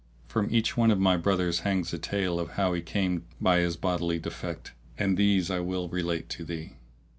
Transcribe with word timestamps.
From 0.25 0.47
each 0.49 0.75
one 0.75 0.89
of 0.89 0.99
my 0.99 1.15
brothers 1.15 1.59
hangs 1.59 1.93
a 1.93 1.99
tale 1.99 2.39
of 2.39 2.53
how 2.53 2.73
he 2.73 2.81
came 2.81 3.25
by 3.39 3.59
his 3.59 3.77
bodily 3.77 4.17
defect 4.17 4.73
and 4.97 5.15
these 5.15 5.51
I 5.51 5.59
will 5.59 5.89
relate 5.89 6.27
to 6.29 6.43
thee." 6.43 6.73